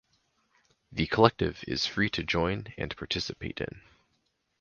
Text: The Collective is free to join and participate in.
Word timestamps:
The 0.91 1.05
Collective 1.05 1.63
is 1.67 1.85
free 1.85 2.09
to 2.09 2.23
join 2.23 2.73
and 2.75 2.97
participate 2.97 3.61
in. 3.61 3.83